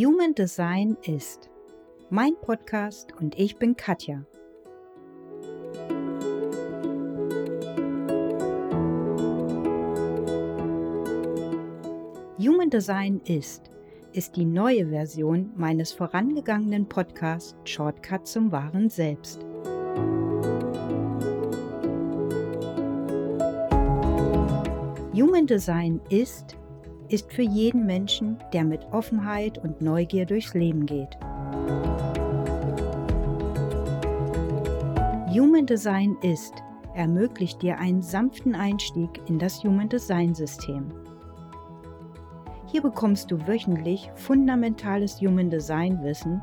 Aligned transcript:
Human 0.00 0.32
Design 0.32 0.96
ist 1.02 1.50
mein 2.08 2.36
Podcast 2.40 3.12
und 3.18 3.36
ich 3.36 3.56
bin 3.56 3.74
Katja. 3.74 4.24
Human 12.38 12.70
Design 12.70 13.20
ist 13.24 13.72
ist 14.12 14.36
die 14.36 14.44
neue 14.44 14.86
Version 14.86 15.50
meines 15.56 15.90
vorangegangenen 15.90 16.88
Podcasts 16.88 17.56
Shortcut 17.64 18.24
zum 18.24 18.52
wahren 18.52 18.90
Selbst. 18.90 19.44
Human 25.12 25.48
Design 25.48 26.00
ist 26.08 26.56
ist 27.08 27.32
für 27.32 27.42
jeden 27.42 27.86
Menschen, 27.86 28.38
der 28.52 28.64
mit 28.64 28.86
Offenheit 28.92 29.58
und 29.58 29.80
Neugier 29.80 30.26
durchs 30.26 30.54
Leben 30.54 30.86
geht. 30.86 31.16
Human 35.30 35.66
Design 35.66 36.16
ist 36.22 36.54
ermöglicht 36.94 37.62
dir 37.62 37.78
einen 37.78 38.02
sanften 38.02 38.54
Einstieg 38.54 39.20
in 39.26 39.38
das 39.38 39.62
Human 39.62 39.88
Design 39.88 40.34
System. 40.34 40.90
Hier 42.66 42.82
bekommst 42.82 43.30
du 43.30 43.46
wöchentlich 43.46 44.10
fundamentales 44.16 45.20
Human 45.20 45.48
Design 45.48 46.02
Wissen 46.02 46.42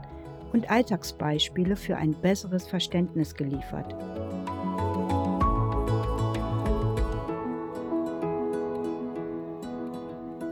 und 0.54 0.72
Alltagsbeispiele 0.72 1.76
für 1.76 1.98
ein 1.98 2.14
besseres 2.14 2.68
Verständnis 2.68 3.36
geliefert. 3.36 3.94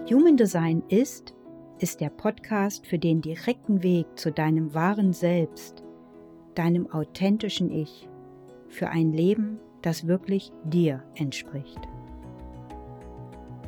Human 0.09 0.35
Design 0.35 0.83
ist, 0.89 1.33
ist 1.79 2.01
der 2.01 2.09
Podcast 2.09 2.85
für 2.85 2.99
den 2.99 3.21
direkten 3.21 3.83
Weg 3.83 4.05
zu 4.15 4.33
deinem 4.33 4.73
wahren 4.73 5.13
Selbst, 5.13 5.81
deinem 6.55 6.91
authentischen 6.91 7.71
Ich, 7.71 8.09
für 8.67 8.89
ein 8.89 9.13
Leben, 9.13 9.59
das 9.81 10.05
wirklich 10.05 10.51
dir 10.65 11.01
entspricht. 11.15 11.79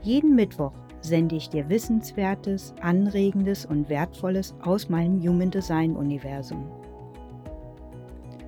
Jeden 0.01 0.35
Mittwoch 0.35 0.73
sende 0.99 1.37
ich 1.37 1.47
dir 1.47 1.69
Wissenswertes, 1.69 2.75
Anregendes 2.81 3.65
und 3.65 3.87
Wertvolles 3.87 4.55
aus 4.61 4.89
meinem 4.89 5.21
Human 5.21 5.51
Design 5.51 5.95
Universum. 5.95 6.69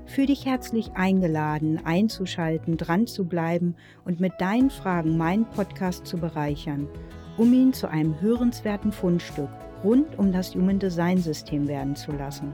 Fühl 0.07 0.25
dich 0.25 0.45
herzlich 0.45 0.91
eingeladen, 0.95 1.79
einzuschalten, 1.85 2.75
dran 2.75 3.07
zu 3.07 3.23
bleiben 3.23 3.77
und 4.03 4.19
mit 4.19 4.33
deinen 4.39 4.71
Fragen 4.71 5.15
meinen 5.15 5.45
Podcast 5.45 6.05
zu 6.05 6.17
bereichern 6.17 6.89
um 7.37 7.53
ihn 7.53 7.73
zu 7.73 7.89
einem 7.89 8.19
hörenswerten 8.19 8.91
Fundstück 8.91 9.49
rund 9.83 10.17
um 10.17 10.31
das 10.31 10.55
Human 10.55 10.79
Design 10.79 11.17
System 11.17 11.67
werden 11.67 11.95
zu 11.95 12.11
lassen. 12.11 12.53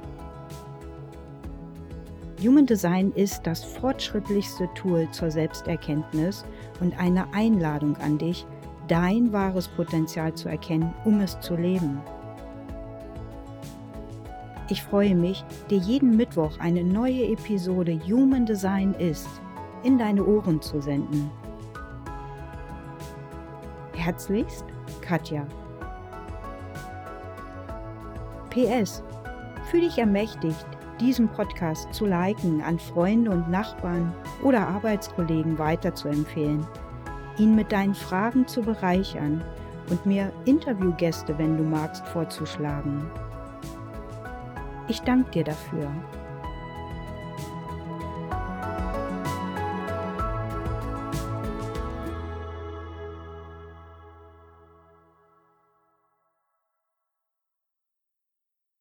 Human 2.42 2.66
Design 2.66 3.11
ist 3.16 3.44
das 3.44 3.64
fortschrittlichste 3.64 4.67
Tool 4.76 5.08
zur 5.11 5.31
Selbsterkenntnis 5.31 6.44
und 6.81 7.00
eine 7.00 7.34
Einladung 7.34 7.95
an 7.98 8.17
dich, 8.17 8.45
dein 8.89 9.31
wahres 9.31 9.70
Potenzial 9.70 10.34
zu 10.34 10.50
erkennen, 10.50 10.94
um 11.06 11.22
es 11.22 11.39
zu 11.39 11.56
leben. 11.56 12.02
Ich 14.70 14.81
freue 14.81 15.16
mich, 15.16 15.44
dir 15.70 15.78
jeden 15.78 16.17
Mittwoch 16.17 16.59
eine 16.59 16.84
neue 16.84 17.31
Episode 17.31 17.98
Human 18.08 18.45
Design 18.45 18.94
ist 18.95 19.30
in 19.84 19.98
deine 19.98 20.26
Ohren 20.26 20.61
zu 20.61 20.81
senden. 20.81 21.30
Herzlichst, 24.04 24.66
Katja. 25.00 25.48
PS. 28.50 29.02
Fühl 29.72 29.80
dich 29.80 29.98
ermächtigt, 29.98 30.66
diesen 31.00 31.30
Podcast 31.30 31.94
zu 31.94 32.05
liken, 32.05 32.61
an 32.61 32.77
Freunde 32.80 33.32
und 33.32 33.50
Nachbarn 33.50 34.14
oder 34.44 34.67
Arbeitskollegen 34.67 35.58
weiterzuempfehlen, 35.58 36.67
ihn 37.38 37.55
mit 37.55 37.72
deinen 37.72 37.95
Fragen 37.95 38.45
zu 38.45 38.61
bereichern 38.61 39.42
und 39.89 40.06
mir 40.06 40.33
Interviewgäste, 40.44 41.38
wenn 41.38 41.56
du 41.56 41.64
magst, 41.64 42.06
vorzuschlagen. 42.10 43.10
Ich 44.89 45.02
danke 45.04 45.32
dir 45.32 45.44
dafür. 45.45 45.89